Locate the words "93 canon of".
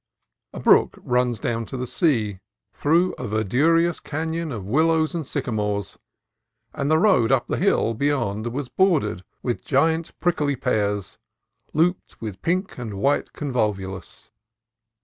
4.11-4.65